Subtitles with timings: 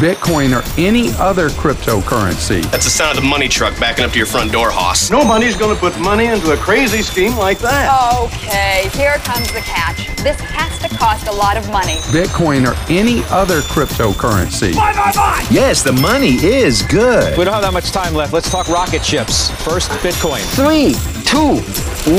[0.00, 2.62] Bitcoin or any other cryptocurrency.
[2.70, 5.10] That's the sound of the money truck backing up to your front door, Hoss.
[5.10, 7.92] Nobody's going to put money into a crazy scheme like that.
[8.22, 10.06] Okay, here comes the catch.
[10.22, 11.96] This has to cost a lot of money.
[12.08, 14.74] Bitcoin or any other cryptocurrency.
[14.74, 15.46] Bye, bye, bye.
[15.50, 17.36] Yes, the money is good.
[17.36, 18.32] We don't have that much time left.
[18.32, 19.50] Let's talk rocket ships.
[19.62, 20.40] First, Bitcoin.
[20.56, 20.94] Three,
[21.28, 21.60] two,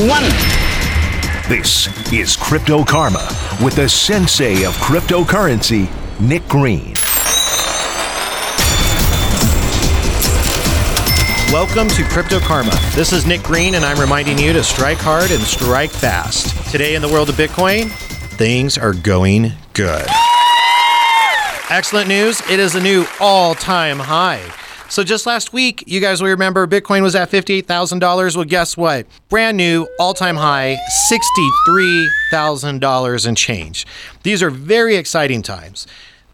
[0.08, 0.24] one.
[1.50, 3.28] This is Crypto Karma
[3.64, 6.94] with the sensei of cryptocurrency, Nick Green.
[11.54, 12.74] Welcome to Crypto Karma.
[12.96, 16.72] This is Nick Green, and I'm reminding you to strike hard and strike fast.
[16.72, 17.92] Today in the world of Bitcoin,
[18.38, 20.08] things are going good.
[21.70, 22.42] Excellent news.
[22.50, 24.42] It is a new all time high.
[24.90, 28.36] So just last week, you guys will remember Bitcoin was at $58,000.
[28.36, 29.06] Well, guess what?
[29.30, 30.78] Brand new all time high,
[31.12, 33.86] $63,000 and change.
[34.24, 35.86] These are very exciting times.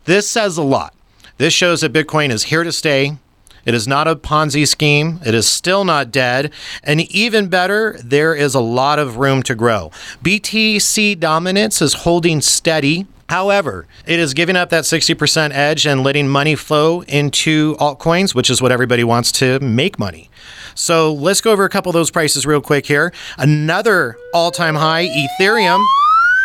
[0.06, 0.94] This says a lot.
[1.38, 3.18] This shows that Bitcoin is here to stay.
[3.66, 5.20] It is not a Ponzi scheme.
[5.26, 6.52] It is still not dead.
[6.84, 9.92] And even better, there is a lot of room to grow.
[10.24, 13.08] BTC dominance is holding steady.
[13.30, 18.50] However, it is giving up that 60% edge and letting money flow into altcoins, which
[18.50, 20.30] is what everybody wants to make money.
[20.74, 23.14] So let's go over a couple of those prices real quick here.
[23.38, 25.86] Another all time high, Ethereum.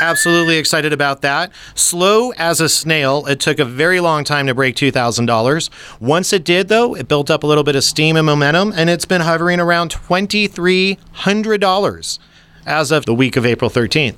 [0.00, 1.52] Absolutely excited about that.
[1.74, 3.26] Slow as a snail.
[3.26, 5.70] It took a very long time to break $2,000.
[6.00, 8.90] Once it did, though, it built up a little bit of steam and momentum, and
[8.90, 12.18] it's been hovering around $2,300
[12.66, 14.16] as of the week of April 13th.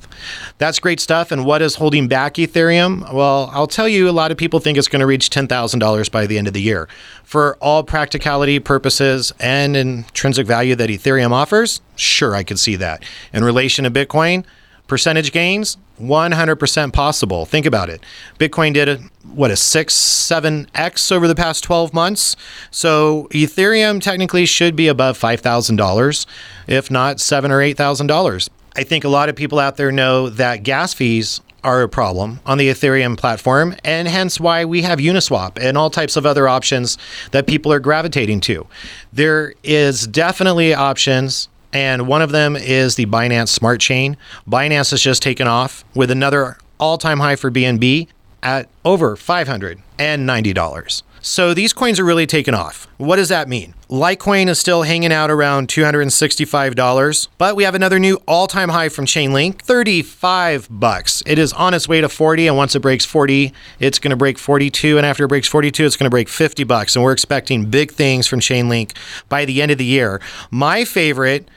[0.59, 1.31] That's great stuff.
[1.31, 3.13] And what is holding back Ethereum?
[3.13, 6.27] Well, I'll tell you, a lot of people think it's going to reach $10,000 by
[6.27, 6.89] the end of the year.
[7.23, 13.03] For all practicality purposes and intrinsic value that Ethereum offers, sure, I could see that.
[13.33, 14.45] In relation to Bitcoin,
[14.87, 15.77] percentage gains?
[16.01, 17.47] 100% possible.
[17.47, 18.03] Think about it.
[18.39, 18.98] Bitcoin did a
[19.34, 22.37] what a 6 7x over the past 12 months.
[22.70, 26.27] So ethereum technically should be above $5000
[26.67, 30.63] if not 7 or $8000 i think a lot of people out there know that
[30.63, 35.58] gas fees are a problem on the Ethereum platform, and hence why we have Uniswap
[35.61, 36.97] and all types of other options
[37.33, 38.64] that people are gravitating to.
[39.13, 44.17] There is definitely options and one of them is the Binance Smart Chain.
[44.49, 48.09] Binance has just taken off with another all-time high for BNB
[48.43, 51.03] at over $590.
[51.27, 52.87] So these coins are really taking off.
[52.98, 53.75] What does that mean?
[53.91, 59.07] Litecoin is still hanging out around $265, but we have another new all-time high from
[59.07, 61.25] Chainlink, 35 bucks.
[61.27, 64.17] It is on its way to 40 and once it breaks 40, it's going to
[64.17, 67.11] break 42 and after it breaks 42, it's going to break 50 bucks and we're
[67.11, 68.97] expecting big things from Chainlink
[69.29, 70.20] by the end of the year.
[70.53, 71.48] My favorite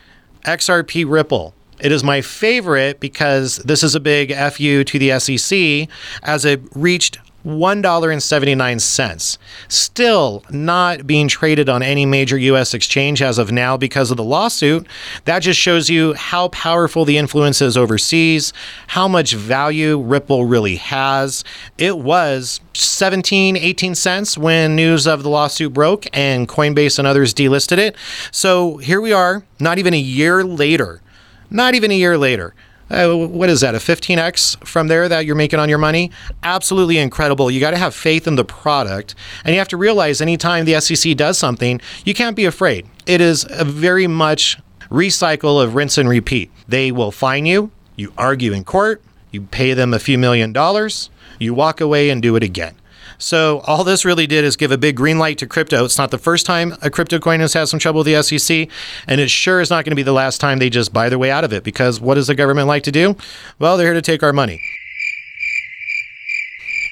[0.46, 1.54] XRP Ripple.
[1.80, 5.88] It is my favorite because this is a big FU to the SEC
[6.24, 9.38] as it reached $1.79.
[9.68, 14.24] Still not being traded on any major US exchange as of now because of the
[14.24, 14.88] lawsuit.
[15.26, 18.54] That just shows you how powerful the influence is overseas,
[18.88, 21.44] how much value Ripple really has.
[21.78, 27.34] It was 17, 18 cents when news of the lawsuit broke and Coinbase and others
[27.34, 27.96] delisted it.
[28.32, 31.02] So here we are, not even a year later.
[31.52, 32.54] Not even a year later
[32.90, 36.12] uh, what is that, a 15x from there that you're making on your money?
[36.44, 37.52] Absolutely incredible.
[37.52, 39.16] You got to have faith in the product.
[39.44, 42.88] And you have to realize anytime the SEC does something, you can't be afraid.
[43.06, 44.58] It is a very much
[44.90, 46.52] recycle of rinse and repeat.
[46.68, 49.02] They will fine you, you argue in court,
[49.32, 52.76] you pay them a few million dollars, you walk away and do it again.
[53.20, 55.84] So all this really did is give a big green light to crypto.
[55.84, 58.70] It's not the first time a crypto coin has had some trouble with the SEC,
[59.08, 61.20] and it sure is not going to be the last time they just buy their
[61.20, 61.64] way out of it.
[61.64, 63.18] Because what does the government like to do?
[63.60, 64.62] Well, they're here to take our money.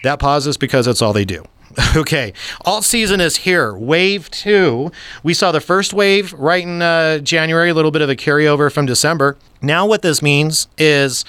[0.04, 1.44] That pauses because that's all they do.
[1.96, 2.34] Okay,
[2.66, 3.76] alt season is here.
[3.76, 4.92] Wave two.
[5.24, 8.72] We saw the first wave right in uh, January, a little bit of a carryover
[8.72, 9.38] from December.
[9.62, 11.24] Now, what this means is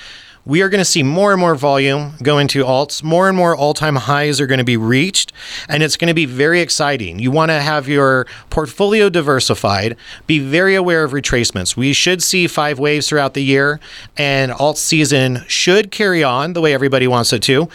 [0.44, 3.03] we are going to see more and more volume go into alts.
[3.03, 5.32] More and more all time highs are going to be reached,
[5.69, 7.19] and it's going to be very exciting.
[7.19, 9.96] You want to have your portfolio diversified,
[10.26, 11.76] be very aware of retracements.
[11.76, 13.81] We should see five waves throughout the year,
[14.17, 17.69] and alt season should carry on the way everybody wants it to,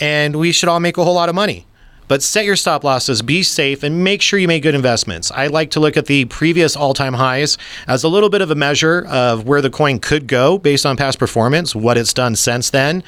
[0.00, 1.66] and we should all make a whole lot of money
[2.08, 5.30] but set your stop losses, be safe, and make sure you make good investments.
[5.30, 8.50] I like to look at the previous all time highs as a little bit of
[8.50, 12.36] a measure of where the coin could go based on past performance, what it's done
[12.36, 13.02] since then.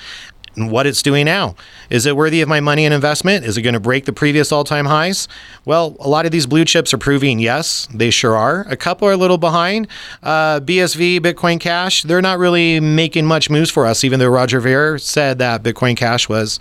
[0.56, 1.54] And what it's doing now.
[1.88, 3.44] Is it worthy of my money and investment?
[3.44, 5.28] Is it going to break the previous all time highs?
[5.64, 8.66] Well, a lot of these blue chips are proving yes, they sure are.
[8.68, 9.86] A couple are a little behind.
[10.20, 14.58] Uh, BSV, Bitcoin Cash, they're not really making much moves for us, even though Roger
[14.58, 16.58] Ver said that Bitcoin Cash was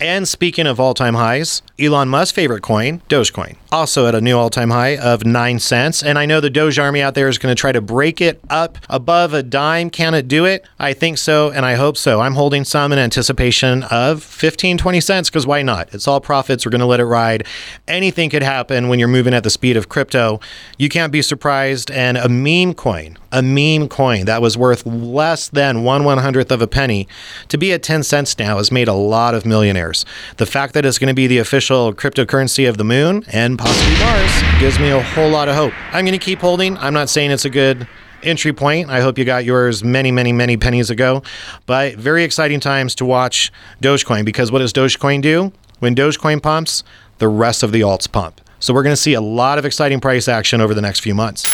[0.00, 4.36] And speaking of all time highs, Elon Musk's favorite coin, Dogecoin, also at a new
[4.36, 6.02] all time high of 9 cents.
[6.04, 8.40] And I know the Doge army out there is going to try to break it
[8.48, 9.90] up above a dime.
[9.90, 10.64] Can it do it?
[10.78, 12.20] I think so, and I hope so.
[12.20, 15.92] I'm holding some in anticipation of 15, 20 cents because why not?
[15.92, 16.64] It's all profits.
[16.64, 17.44] We're going to let it ride.
[17.88, 20.40] Anything could happen when you're moving at the speed of crypto.
[20.78, 21.90] You can't be surprised.
[21.90, 26.50] And a meme coin, a meme coin that was worth less than one one hundredth
[26.50, 27.06] of a penny
[27.48, 30.04] to be at 10 cents now has made a lot of millionaires.
[30.36, 33.98] The fact that it's going to be the official cryptocurrency of the moon and possibly
[33.98, 35.72] Mars gives me a whole lot of hope.
[35.94, 36.76] I'm going to keep holding.
[36.78, 37.86] I'm not saying it's a good
[38.22, 38.90] entry point.
[38.90, 41.22] I hope you got yours many, many, many pennies ago.
[41.66, 43.52] But very exciting times to watch
[43.82, 45.52] Dogecoin because what does Dogecoin do?
[45.78, 46.82] When Dogecoin pumps,
[47.18, 48.40] the rest of the alts pump.
[48.60, 51.14] So we're going to see a lot of exciting price action over the next few
[51.14, 51.44] months.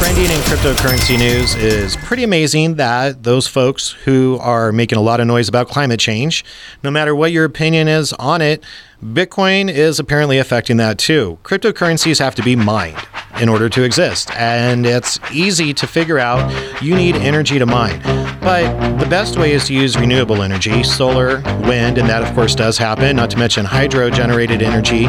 [0.00, 5.20] Trending in cryptocurrency news is pretty amazing that those folks who are making a lot
[5.20, 6.42] of noise about climate change,
[6.82, 8.64] no matter what your opinion is on it,
[9.04, 11.38] Bitcoin is apparently affecting that too.
[11.42, 12.96] Cryptocurrencies have to be mined
[13.42, 16.50] in order to exist, and it's easy to figure out
[16.82, 18.00] you need energy to mine.
[18.40, 22.54] But the best way is to use renewable energy, solar, wind, and that of course
[22.54, 25.04] does happen, not to mention hydro generated energy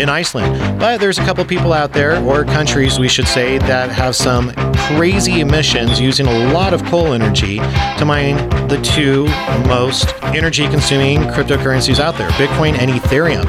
[0.00, 0.80] in Iceland.
[0.80, 4.52] But there's a couple people out there, or countries we should say, that have some
[4.88, 7.58] crazy emissions using a lot of coal energy
[7.98, 8.36] to mine
[8.68, 9.26] the two
[9.68, 13.44] most energy consuming cryptocurrencies out there Bitcoin and Ethereum.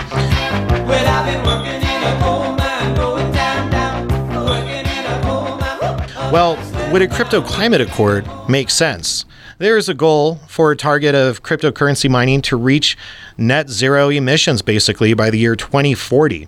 [6.31, 6.55] Well,
[6.93, 9.25] would a crypto climate accord make sense?
[9.57, 12.95] There is a goal for a target of cryptocurrency mining to reach
[13.35, 16.47] net zero emissions basically by the year 2040.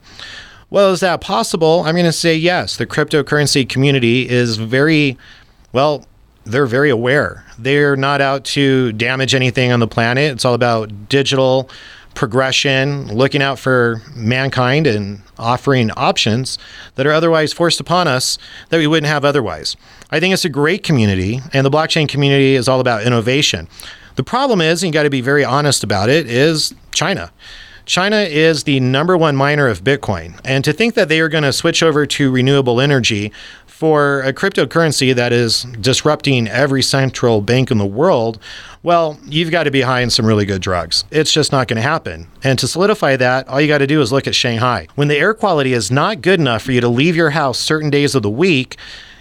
[0.69, 1.81] Well, is that possible?
[1.83, 2.77] I'm going to say yes.
[2.77, 5.18] The cryptocurrency community is very,
[5.74, 6.06] well,
[6.44, 7.44] they're very aware.
[7.57, 10.31] They're not out to damage anything on the planet.
[10.31, 11.71] It's all about digital
[12.16, 16.58] progression, looking out for mankind and offering options
[16.96, 18.38] that are otherwise forced upon us
[18.70, 19.76] that we wouldn't have otherwise.
[20.12, 23.68] I think it's a great community, and the blockchain community is all about innovation.
[24.16, 27.32] The problem is, and you got to be very honest about it, is China.
[27.86, 30.40] China is the number one miner of Bitcoin.
[30.44, 33.32] And to think that they are going to switch over to renewable energy
[33.75, 38.39] for a cryptocurrency that is disrupting every central bank in the world,
[38.83, 41.04] well, you've got to be high in some really good drugs.
[41.12, 42.27] It's just not going to happen.
[42.42, 44.88] And to solidify that, all you got to do is look at Shanghai.
[44.95, 47.89] When the air quality is not good enough for you to leave your house certain
[47.89, 48.77] days of the week,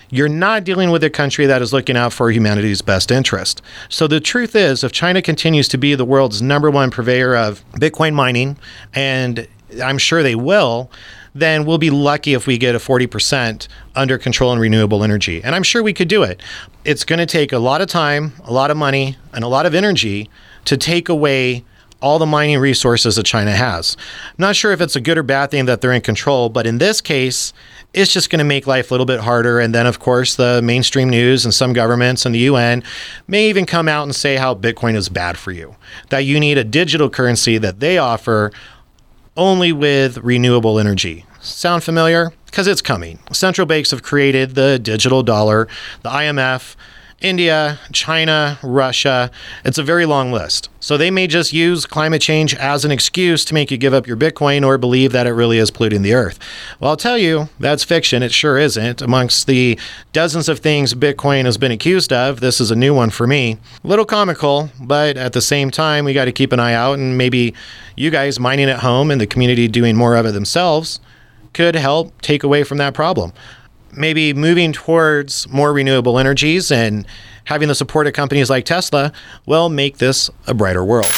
[0.08, 3.60] you're not dealing with a country that is looking out for humanity's best interest.
[3.88, 7.64] So the truth is, if China continues to be the world's number one purveyor of
[7.72, 8.56] Bitcoin mining,
[8.94, 9.48] and
[9.82, 10.92] I'm sure they will,
[11.34, 15.42] then we'll be lucky if we get a 40% under control in renewable energy.
[15.42, 16.40] And I'm sure we could do it.
[16.84, 19.66] It's going to take a lot of time, a lot of money, and a lot
[19.66, 20.31] of energy
[20.66, 21.64] to take away
[22.04, 23.96] all the mining resources that China has.
[24.36, 26.76] not sure if it's a good or bad thing that they're in control, but in
[26.76, 27.54] this case,
[27.94, 29.58] it's just going to make life a little bit harder.
[29.58, 32.82] And then, of course, the mainstream news and some governments and the UN
[33.26, 35.76] may even come out and say how Bitcoin is bad for you,
[36.10, 38.53] that you need a digital currency that they offer
[39.36, 41.26] only with renewable energy.
[41.41, 42.32] Sound familiar?
[42.46, 43.19] Because it's coming.
[43.32, 45.67] Central banks have created the digital dollar,
[46.03, 46.76] the IMF,
[47.24, 49.31] India, China, Russia.
[49.64, 50.69] It's a very long list.
[50.78, 54.06] So they may just use climate change as an excuse to make you give up
[54.06, 56.38] your Bitcoin or believe that it really is polluting the earth.
[56.78, 58.22] Well, I'll tell you, that's fiction.
[58.22, 59.00] It sure isn't.
[59.00, 59.78] Amongst the
[60.12, 63.56] dozens of things Bitcoin has been accused of, this is a new one for me.
[63.82, 66.98] A little comical, but at the same time, we got to keep an eye out
[66.98, 67.54] and maybe
[67.96, 71.00] you guys mining at home and the community doing more of it themselves
[71.54, 73.32] could help take away from that problem
[73.96, 77.06] maybe moving towards more renewable energies and
[77.44, 79.13] having the support of companies like Tesla
[79.46, 81.10] will make this a brighter world.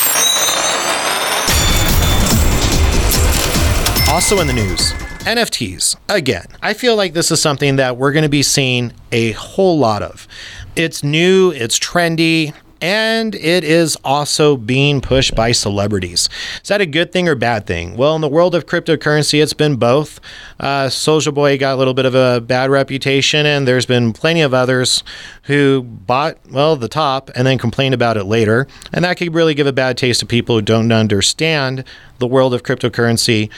[4.08, 4.92] Also in the news,
[5.26, 5.96] NFTs.
[6.08, 9.78] Again, I feel like this is something that we're going to be seeing a whole
[9.78, 10.28] lot of.
[10.76, 16.28] It's new, it's trendy, and it is also being pushed by celebrities.
[16.62, 17.96] Is that a good thing or bad thing?
[17.96, 20.20] Well, in the world of cryptocurrency, it's been both.
[20.60, 24.42] Uh, Soulja Boy got a little bit of a bad reputation, and there's been plenty
[24.42, 25.02] of others
[25.44, 28.66] who bought, well, the top and then complained about it later.
[28.92, 31.84] And that could really give a bad taste to people who don't understand
[32.18, 33.50] the world of cryptocurrency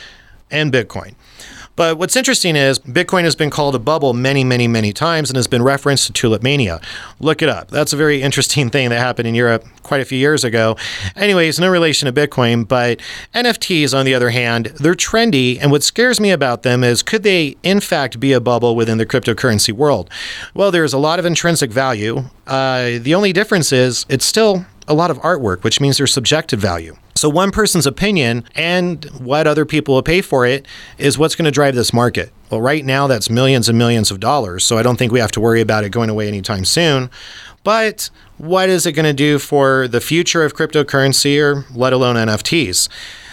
[0.51, 1.15] and Bitcoin.
[1.79, 5.37] But what's interesting is Bitcoin has been called a bubble many, many, many times and
[5.37, 6.81] has been referenced to tulip mania.
[7.21, 7.69] Look it up.
[7.69, 10.77] That's a very interesting thing that happened in Europe quite a few years ago.
[11.15, 12.99] Anyways, no relation to Bitcoin, but
[13.33, 15.57] NFTs, on the other hand, they're trendy.
[15.61, 18.99] And what scares me about them is could they, in fact, be a bubble within
[18.99, 20.11] the cryptocurrency world?
[20.55, 22.25] Well, there's a lot of intrinsic value.
[22.49, 26.59] Uh, the only difference is it's still a lot of artwork, which means there's subjective
[26.59, 26.97] value.
[27.15, 30.67] So, one person's opinion and what other people will pay for it
[30.99, 32.33] is what's going to drive this market.
[32.51, 34.65] Well, right now, that's millions and millions of dollars.
[34.65, 37.11] So, I don't think we have to worry about it going away anytime soon.
[37.65, 42.17] But what is it going to do for the future of cryptocurrency or let alone
[42.17, 42.89] NFTs?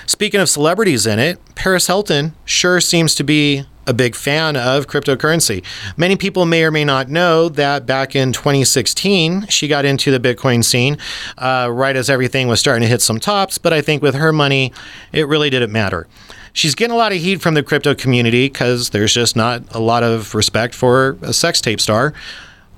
[0.07, 4.88] Speaking of celebrities in it, Paris Hilton sure seems to be a big fan of
[4.88, 5.63] cryptocurrency.
[5.98, 10.20] Many people may or may not know that back in 2016, she got into the
[10.20, 10.98] Bitcoin scene
[11.38, 13.58] uh, right as everything was starting to hit some tops.
[13.58, 14.74] But I think with her money,
[15.12, 16.08] it really didn't matter.
[16.54, 19.80] She's getting a lot of heat from the crypto community because there's just not a
[19.80, 22.13] lot of respect for a sex tape star.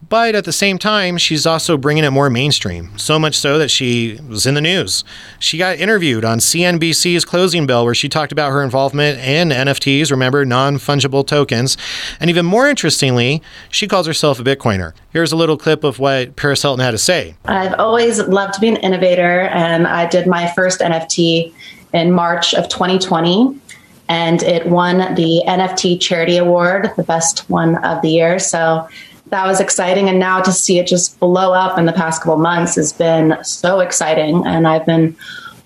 [0.10, 3.70] But at the same time, she's also bringing it more mainstream, so much so that
[3.70, 5.04] she was in the news.
[5.40, 10.10] She got interviewed on CNBC's Closing Bell, where she talked about her involvement in NFTs,
[10.10, 11.78] remember, non fungible tokens.
[12.20, 14.94] And even more interestingly, she calls herself a Bitcoiner.
[15.12, 17.36] Here's a little clip of what Paris Hilton had to say.
[17.46, 21.54] I've always loved to be an innovator, and I did my first NFT
[21.94, 23.62] in March of 2020
[24.10, 28.40] and it won the NFT Charity Award, the best one of the year.
[28.40, 28.88] So
[29.30, 30.10] that was exciting.
[30.10, 33.38] And now to see it just blow up in the past couple months has been
[33.44, 34.46] so exciting.
[34.46, 35.16] And I've been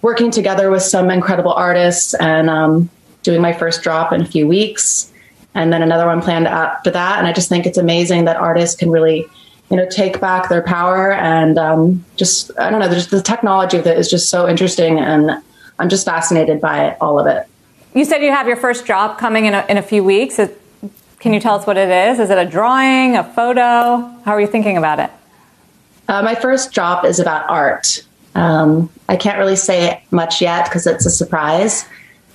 [0.01, 2.89] working together with some incredible artists and um,
[3.23, 5.11] doing my first drop in a few weeks,
[5.53, 7.19] and then another one planned after that.
[7.19, 9.27] And I just think it's amazing that artists can really,
[9.69, 13.77] you know, take back their power and um, just I don't know, just the technology
[13.77, 15.31] of it is just so interesting, and
[15.77, 17.47] I'm just fascinated by all of it.
[17.93, 20.39] You said you have your first drop coming in a, in a few weeks.
[21.21, 22.19] Can you tell us what it is?
[22.19, 23.61] Is it a drawing, a photo?
[24.25, 25.11] How are you thinking about it?
[26.07, 28.03] Uh, my first drop is about art.
[28.33, 31.85] Um, I can't really say much yet because it's a surprise.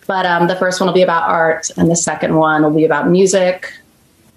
[0.07, 2.85] But um, the first one will be about art, and the second one will be
[2.85, 3.73] about music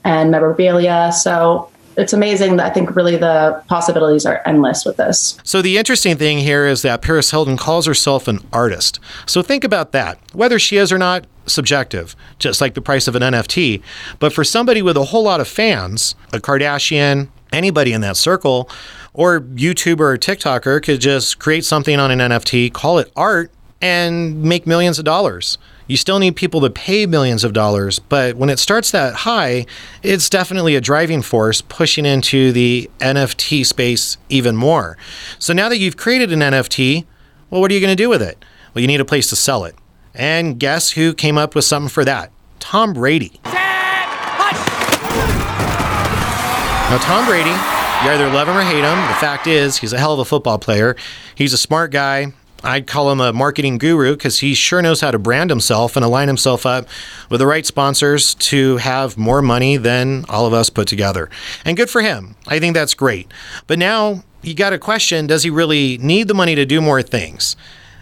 [0.03, 1.11] and memorabilia.
[1.11, 2.55] So it's amazing.
[2.57, 5.37] That I think really the possibilities are endless with this.
[5.43, 8.99] So the interesting thing here is that Paris Hilton calls herself an artist.
[9.25, 10.17] So think about that.
[10.33, 13.81] Whether she is or not, subjective, just like the price of an NFT.
[14.19, 18.69] But for somebody with a whole lot of fans, a Kardashian, anybody in that circle,
[19.13, 23.51] or YouTuber or TikToker could just create something on an NFT, call it art,
[23.81, 25.57] and make millions of dollars.
[25.89, 29.65] You still need people to pay millions of dollars, but when it starts that high,
[30.03, 34.99] it's definitely a driving force pushing into the NFT space even more.
[35.39, 37.07] So now that you've created an NFT,
[37.49, 38.45] well, what are you going to do with it?
[38.73, 39.73] Well, you need a place to sell it.
[40.13, 42.31] And guess who came up with something for that?
[42.59, 43.39] Tom Brady.
[43.43, 43.53] Now,
[47.01, 49.07] Tom Brady, you either love him or hate him.
[49.07, 50.95] The fact is, he's a hell of a football player.
[51.33, 52.33] He's a smart guy.
[52.63, 56.03] I'd call him a marketing guru because he sure knows how to brand himself and
[56.03, 56.87] align himself up
[57.29, 61.29] with the right sponsors to have more money than all of us put together.
[61.63, 62.35] And good for him.
[62.47, 63.31] I think that's great.
[63.67, 67.01] But now you got a question does he really need the money to do more
[67.01, 67.55] things?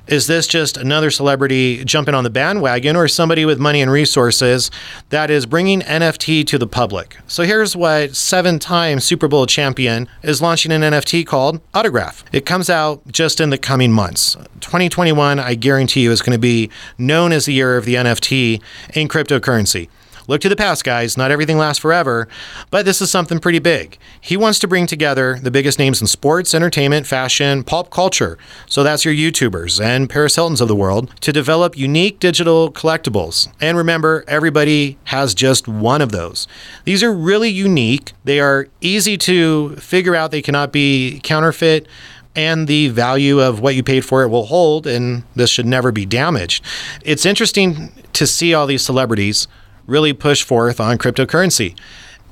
[0.08, 4.72] Is this just another celebrity jumping on the bandwagon or somebody with money and resources
[5.10, 7.18] that is bringing NFT to the public?
[7.28, 12.24] So here's what seven time Super Bowl champion is launching an NFT called Autograph.
[12.32, 14.36] It comes out just in the coming months.
[14.62, 18.62] 2021, I guarantee you, is going to be known as the year of the NFT
[18.94, 19.90] in cryptocurrency.
[20.28, 21.18] Look to the past, guys.
[21.18, 22.28] Not everything lasts forever,
[22.70, 23.98] but this is something pretty big.
[24.20, 28.38] He wants to bring together the biggest names in sports, entertainment, fashion, pop culture.
[28.66, 33.52] So that's your YouTubers and Paris Hiltons of the world to develop unique digital collectibles.
[33.62, 36.46] And remember, everybody has just one of those.
[36.84, 38.12] These are really unique.
[38.26, 40.32] They are easy to figure out.
[40.32, 41.88] They cannot be counterfeit
[42.36, 45.92] and the value of what you paid for it will hold, and this should never
[45.92, 46.64] be damaged.
[47.04, 49.48] It's interesting to see all these celebrities
[49.88, 51.78] really push forth on cryptocurrency.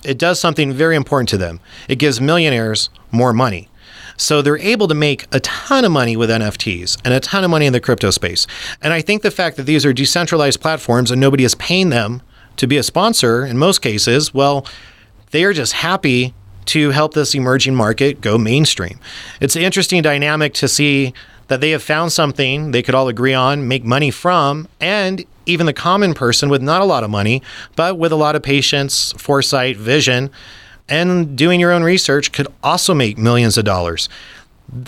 [0.04, 1.60] It does something very important to them.
[1.90, 3.70] It gives millionaires more money.
[4.18, 7.50] So they're able to make a ton of money with NFTs and a ton of
[7.50, 8.48] money in the crypto space.
[8.82, 12.22] And I think the fact that these are decentralized platforms and nobody is paying them
[12.58, 14.66] to be a sponsor in most cases, well,
[15.32, 16.34] they are just happy
[16.66, 19.00] to help this emerging market go mainstream.
[19.42, 21.14] It's an interesting dynamic to see
[21.48, 25.66] that they have found something they could all agree on, make money from, and even
[25.66, 27.42] the common person with not a lot of money,
[27.76, 30.30] but with a lot of patience, foresight, vision,
[30.88, 34.08] and doing your own research could also make millions of dollars.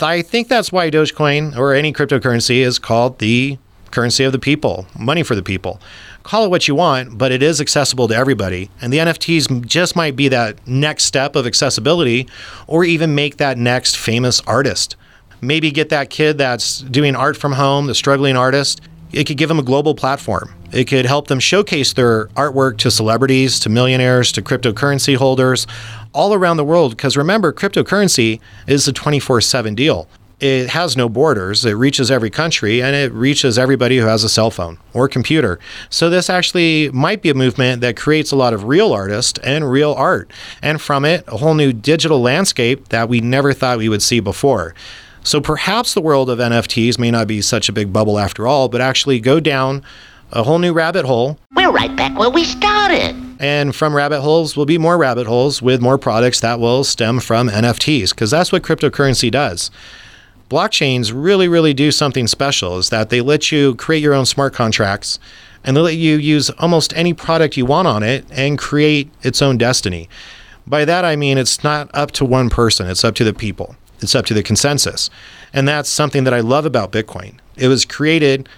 [0.00, 3.58] I think that's why Dogecoin or any cryptocurrency is called the
[3.90, 5.80] currency of the people, money for the people.
[6.24, 8.70] call it what you want, but it is accessible to everybody.
[8.82, 12.28] And the NFTs just might be that next step of accessibility
[12.66, 14.94] or even make that next famous artist.
[15.40, 18.82] Maybe get that kid that's doing art from home, the struggling artist.
[19.12, 20.54] It could give them a global platform.
[20.72, 25.66] It could help them showcase their artwork to celebrities, to millionaires, to cryptocurrency holders
[26.12, 26.92] all around the world.
[26.92, 30.08] Because remember, cryptocurrency is a 24 7 deal
[30.40, 31.64] it has no borders.
[31.64, 35.58] It reaches every country and it reaches everybody who has a cell phone or computer.
[35.90, 39.70] So, this actually might be a movement that creates a lot of real artists and
[39.70, 40.30] real art.
[40.62, 44.20] And from it, a whole new digital landscape that we never thought we would see
[44.20, 44.74] before.
[45.28, 48.70] So, perhaps the world of NFTs may not be such a big bubble after all,
[48.70, 49.82] but actually go down
[50.32, 51.38] a whole new rabbit hole.
[51.54, 53.14] We're right back where we started.
[53.38, 57.20] And from rabbit holes will be more rabbit holes with more products that will stem
[57.20, 59.70] from NFTs, because that's what cryptocurrency does
[60.48, 64.54] blockchains really, really do something special is that they let you create your own smart
[64.54, 65.18] contracts
[65.62, 69.42] and they let you use almost any product you want on it and create its
[69.42, 70.08] own destiny.
[70.66, 73.76] By that, I mean it's not up to one person, it's up to the people,
[74.00, 75.10] it's up to the consensus.
[75.52, 77.38] And that's something that I love about Bitcoin.
[77.56, 78.48] It was created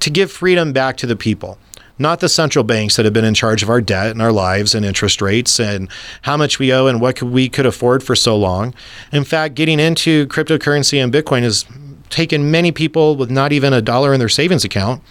[0.00, 1.58] to give freedom back to the people
[1.98, 4.74] not the central banks that have been in charge of our debt and our lives
[4.74, 5.88] and interest rates and
[6.22, 8.74] how much we owe and what we could afford for so long.
[9.12, 11.64] In fact, getting into cryptocurrency and Bitcoin has
[12.10, 15.02] taken many people with not even a dollar in their savings account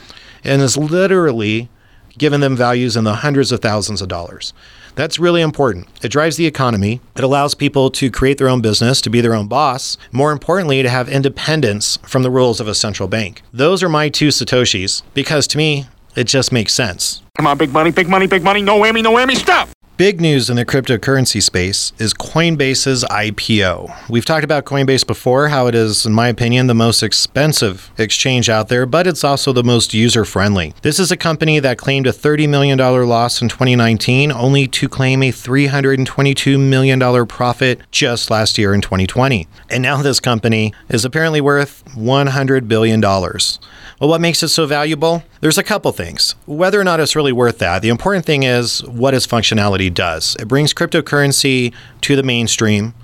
[0.43, 1.69] and has literally
[2.17, 4.53] given them values in the hundreds of thousands of dollars.
[4.95, 5.87] That's really important.
[6.01, 7.01] It drives the economy.
[7.15, 9.97] It allows people to create their own business, to be their own boss.
[10.11, 13.41] More importantly, to have independence from the rules of a central bank.
[13.53, 17.21] Those are my two Satoshis because to me, it just makes sense.
[17.37, 18.61] Come on, big money, big money, big money.
[18.61, 19.35] No whammy, no whammy.
[19.35, 19.69] Stop.
[19.97, 24.09] Big news in the cryptocurrency space is Coinbase's IPO.
[24.09, 28.49] We've talked about Coinbase before, how it is, in my opinion, the most expensive exchange
[28.49, 30.73] out there, but it's also the most user friendly.
[30.81, 35.23] This is a company that claimed a $30 million loss in 2019, only to claim
[35.23, 39.47] a $322 million profit just last year in 2020.
[39.69, 42.99] And now this company is apparently worth $100 billion.
[42.99, 45.23] Well, what makes it so valuable?
[45.45, 46.33] There's a couple things.
[46.47, 50.35] Whether or not it's really worth that, the important thing is what its functionality does.
[50.39, 52.95] It brings cryptocurrency to the mainstream.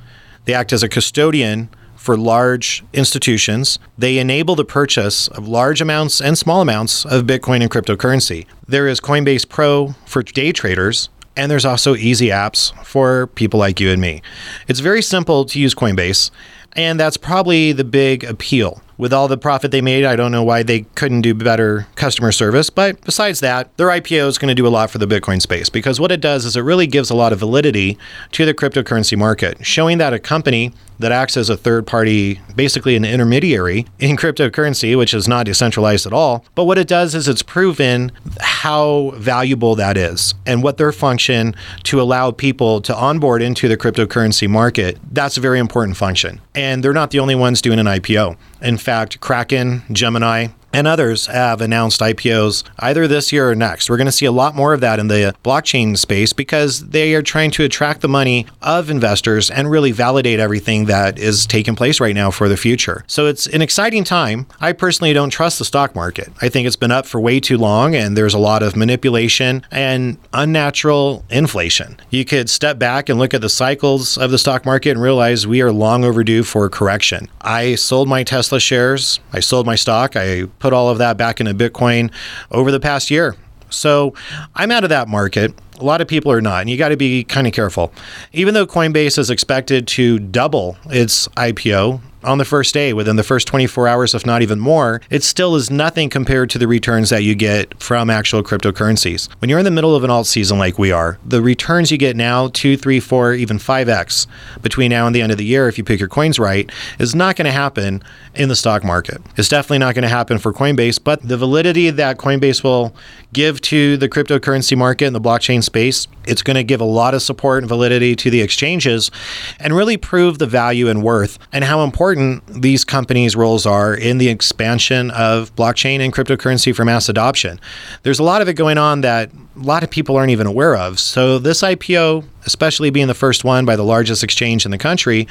[0.45, 3.77] They act as a custodian for large institutions.
[3.95, 8.47] They enable the purchase of large amounts and small amounts of Bitcoin and cryptocurrency.
[8.67, 13.79] There is Coinbase Pro for day traders, and there's also easy apps for people like
[13.79, 14.23] you and me.
[14.67, 16.31] It's very simple to use Coinbase,
[16.73, 20.43] and that's probably the big appeal with all the profit they made, I don't know
[20.43, 22.69] why they couldn't do better customer service.
[22.69, 25.69] But besides that, their IPO is going to do a lot for the Bitcoin space
[25.69, 27.97] because what it does is it really gives a lot of validity
[28.33, 32.95] to the cryptocurrency market, showing that a company that acts as a third party, basically
[32.95, 36.45] an intermediary in cryptocurrency, which is not decentralized at all.
[36.53, 41.55] But what it does is it's proven how valuable that is and what their function
[41.85, 44.99] to allow people to onboard into the cryptocurrency market.
[45.11, 46.39] That's a very important function.
[46.53, 48.37] And they're not the only ones doing an IPO.
[48.61, 53.89] In fact, Kraken, Gemini, and others have announced IPOs either this year or next.
[53.89, 57.13] We're going to see a lot more of that in the blockchain space because they
[57.13, 61.75] are trying to attract the money of investors and really validate everything that is taking
[61.75, 63.03] place right now for the future.
[63.07, 64.47] So it's an exciting time.
[64.59, 66.31] I personally don't trust the stock market.
[66.41, 69.65] I think it's been up for way too long and there's a lot of manipulation
[69.71, 71.97] and unnatural inflation.
[72.09, 75.45] You could step back and look at the cycles of the stock market and realize
[75.45, 77.29] we are long overdue for correction.
[77.41, 81.39] I sold my Tesla shares, I sold my stock, I put all of that back
[81.39, 82.11] into Bitcoin
[82.51, 83.35] over the past year.
[83.69, 84.13] So
[84.55, 85.53] I'm out of that market.
[85.79, 87.91] A lot of people are not, and you got to be kind of careful.
[88.33, 93.23] Even though Coinbase is expected to double its IPO on the first day, within the
[93.23, 97.09] first 24 hours, if not even more, it still is nothing compared to the returns
[97.09, 99.29] that you get from actual cryptocurrencies.
[99.39, 101.97] When you're in the middle of an alt season like we are, the returns you
[101.97, 104.27] get now, two, three, four, even 5x
[104.61, 107.15] between now and the end of the year, if you pick your coins right, is
[107.15, 108.03] not going to happen
[108.35, 109.21] in the stock market.
[109.37, 112.93] It's definitely not going to happen for Coinbase, but the validity that Coinbase will
[113.33, 117.13] give to the cryptocurrency market and the blockchain space, it's going to give a lot
[117.13, 119.11] of support and validity to the exchanges
[119.59, 124.17] and really prove the value and worth and how important these companies' roles are in
[124.17, 127.59] the expansion of blockchain and cryptocurrency for mass adoption.
[128.03, 130.75] There's a lot of it going on that a lot of people aren't even aware
[130.75, 130.99] of.
[130.99, 135.27] So, this IPO, especially being the first one by the largest exchange in the country,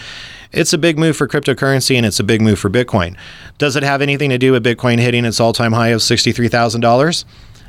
[0.53, 3.17] it's a big move for cryptocurrency and it's a big move for Bitcoin.
[3.59, 7.25] Does it have anything to do with Bitcoin hitting its all time high of $63,000?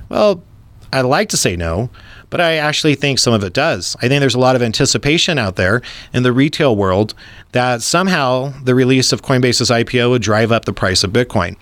[0.10, 0.43] Well,
[0.91, 1.89] I'd like to say no,
[2.32, 3.96] but I actually think some of it does.
[4.02, 7.13] I think there's a lot of anticipation out there in the retail world
[7.52, 11.58] that somehow the release of Coinbase's IPO would drive up the price of Bitcoin.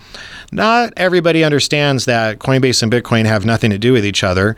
[0.53, 4.55] Not everybody understands that Coinbase and Bitcoin have nothing to do with each other,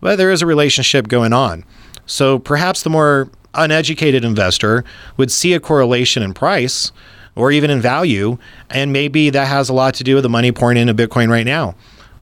[0.00, 1.64] but there is a relationship going on.
[2.04, 4.84] So perhaps the more uneducated investor
[5.16, 6.90] would see a correlation in price
[7.34, 8.36] or even in value,
[8.68, 11.46] and maybe that has a lot to do with the money pouring into Bitcoin right
[11.46, 11.74] now.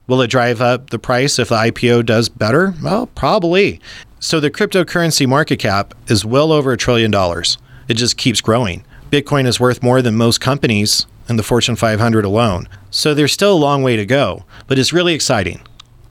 [0.07, 2.73] Will it drive up the price if the IPO does better?
[2.81, 3.79] Well, probably.
[4.19, 7.57] So the cryptocurrency market cap is well over a trillion dollars.
[7.87, 8.83] It just keeps growing.
[9.09, 12.67] Bitcoin is worth more than most companies in the Fortune 500 alone.
[12.89, 15.61] So there's still a long way to go, but it's really exciting.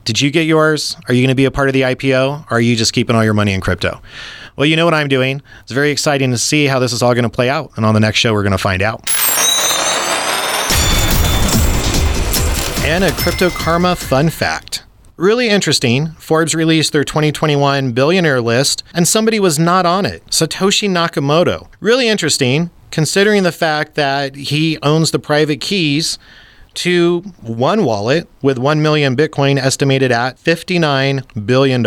[0.05, 0.97] Did you get yours?
[1.09, 2.47] Are you going to be a part of the IPO?
[2.51, 4.01] Or are you just keeping all your money in crypto?
[4.57, 5.43] Well, you know what I'm doing.
[5.63, 7.73] It's very exciting to see how this is all going to play out.
[7.77, 9.05] And on the next show, we're going to find out.
[12.91, 14.83] And a Crypto Karma fun fact.
[15.17, 16.09] Really interesting.
[16.19, 21.69] Forbes released their 2021 billionaire list, and somebody was not on it Satoshi Nakamoto.
[21.79, 26.19] Really interesting, considering the fact that he owns the private keys
[26.75, 31.83] to one wallet with 1 million Bitcoin estimated at $59 billion.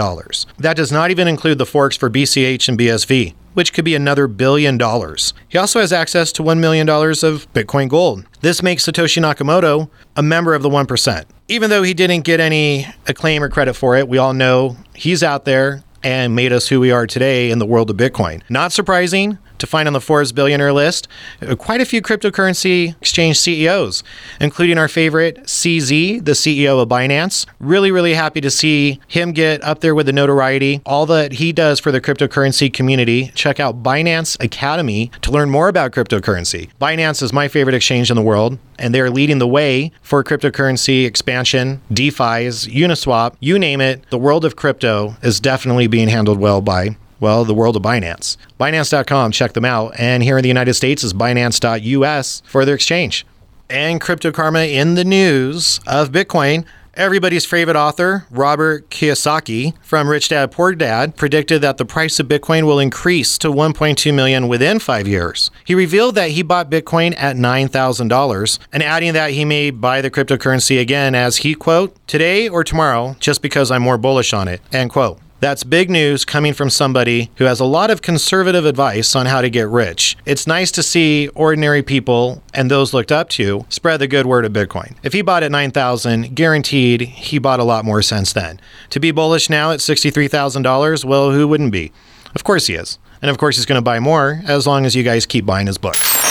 [0.58, 4.28] That does not even include the forks for BCH and BSV, which could be another
[4.28, 5.34] billion dollars.
[5.50, 8.26] He also has access to $1 million of Bitcoin Gold.
[8.44, 11.24] This makes Satoshi Nakamoto a member of the 1%.
[11.48, 15.24] Even though he didn't get any acclaim or credit for it, we all know he's
[15.24, 18.42] out there and made us who we are today in the world of Bitcoin.
[18.50, 21.08] Not surprising, to find on the Forbes billionaire list
[21.42, 24.04] uh, quite a few cryptocurrency exchange CEOs,
[24.42, 27.46] including our favorite CZ, the CEO of Binance.
[27.62, 30.82] Really, really happy to see him get up there with the notoriety.
[30.86, 33.32] All that he does for the cryptocurrency community.
[33.36, 36.70] Check out Binance Academy to learn more about cryptocurrency.
[36.82, 41.06] Binance is my favorite exchange in the world, and they're leading the way for cryptocurrency
[41.06, 44.04] expansion, DeFi's, Uniswap, you name it.
[44.10, 48.38] The world of crypto is definitely being handled well by well, the world of Binance.
[48.60, 49.96] Binance.com, check them out.
[49.98, 53.26] And here in the United States is Binance.us for their exchange.
[53.70, 56.66] And Crypto Karma in the news of Bitcoin.
[56.96, 62.28] Everybody's favorite author, Robert Kiyosaki from Rich Dad Poor Dad, predicted that the price of
[62.28, 65.50] Bitcoin will increase to 1.2 million within 5 years.
[65.66, 70.12] He revealed that he bought Bitcoin at $9,000 and adding that he may buy the
[70.12, 74.62] cryptocurrency again as he quote, "today or tomorrow just because I'm more bullish on it."
[74.72, 75.20] End quote.
[75.44, 79.42] That's big news coming from somebody who has a lot of conservative advice on how
[79.42, 80.16] to get rich.
[80.26, 84.46] It's nice to see ordinary people and those looked up to spread the good word
[84.46, 84.96] of Bitcoin.
[85.04, 88.62] If he bought at 9,000, guaranteed he bought a lot more since then.
[88.92, 91.92] To be bullish now at $63,000, well, who wouldn't be?
[92.34, 92.98] Of course he is.
[93.22, 95.68] And of course he's going to buy more as long as you guys keep buying
[95.68, 96.23] his books.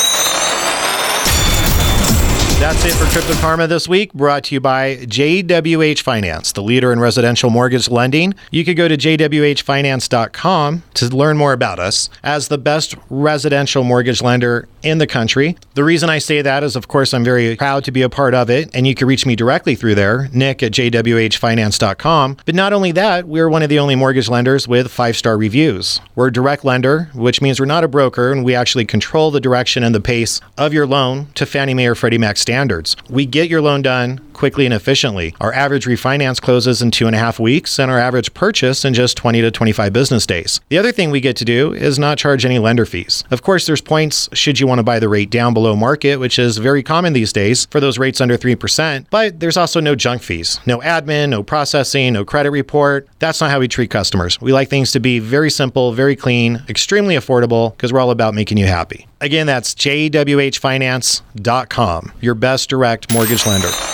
[2.62, 6.92] That's it for Crypto Karma this week, brought to you by JWH Finance, the leader
[6.92, 8.34] in residential mortgage lending.
[8.52, 14.22] You could go to jwhfinance.com to learn more about us as the best residential mortgage
[14.22, 15.56] lender in the country.
[15.74, 18.32] The reason I say that is, of course, I'm very proud to be a part
[18.32, 22.36] of it, and you can reach me directly through there, nick at jwhfinance.com.
[22.46, 26.00] But not only that, we're one of the only mortgage lenders with five star reviews.
[26.14, 29.40] We're a direct lender, which means we're not a broker, and we actually control the
[29.40, 32.96] direction and the pace of your loan to Fannie Mae or Freddie Mac standards standards.
[33.08, 35.34] We get your loan done quickly and efficiently.
[35.40, 38.92] Our average refinance closes in two and a half weeks, and our average purchase in
[38.92, 40.60] just 20 to 25 business days.
[40.68, 43.24] The other thing we get to do is not charge any lender fees.
[43.30, 46.38] Of course, there's points should you want to buy the rate down below market, which
[46.38, 50.22] is very common these days for those rates under 3%, but there's also no junk
[50.22, 53.08] fees, no admin, no processing, no credit report.
[53.18, 54.38] That's not how we treat customers.
[54.40, 58.34] We like things to be very simple, very clean, extremely affordable because we're all about
[58.34, 59.06] making you happy.
[59.20, 63.91] Again, that's jwhfinance.com, your best direct mortgage lender.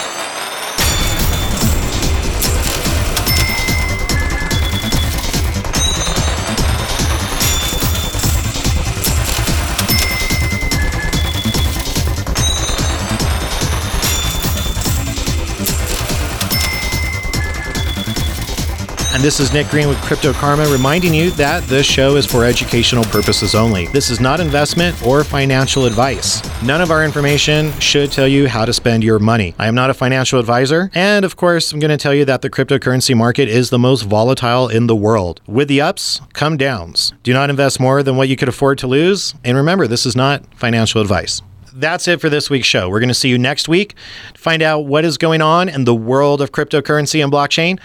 [19.19, 22.45] And this is Nick Green with Crypto Karma reminding you that this show is for
[22.45, 23.89] educational purposes only.
[23.89, 26.41] This is not investment or financial advice.
[26.63, 29.57] None of our information should tell you how to spend your money.
[29.59, 30.93] I am not a financial advisor.
[30.95, 34.03] And of course, I'm going to tell you that the cryptocurrency market is the most
[34.03, 35.41] volatile in the world.
[35.49, 37.13] With the ups, come downs.
[37.25, 39.35] Do not invest more than what you could afford to lose.
[39.43, 41.43] And remember, this is not financial advice
[41.75, 42.89] that's it for this week's show.
[42.89, 43.95] We're going to see you next week
[44.35, 47.79] find out what is going on in the world of cryptocurrency and blockchain.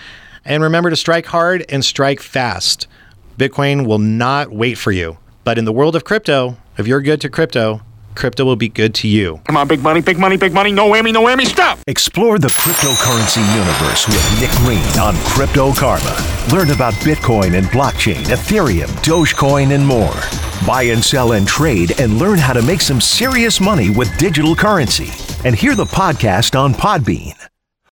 [0.45, 2.88] And remember to strike hard and strike fast.
[3.38, 5.17] Bitcoin will not wait for you.
[5.43, 7.82] But in the world of crypto, if you're good to crypto,
[8.15, 9.41] crypto will be good to you.
[9.45, 10.71] Come on, big money, big money, big money.
[10.71, 11.45] No whammy, no whammy.
[11.45, 11.79] Stop.
[11.88, 16.15] Explore the cryptocurrency universe with Nick Green on Crypto Karma.
[16.51, 20.13] Learn about Bitcoin and blockchain, Ethereum, Dogecoin, and more.
[20.67, 24.56] Buy and sell and trade and learn how to make some serious money with digital
[24.56, 25.10] currency.
[25.45, 27.34] And hear the podcast on Podbean.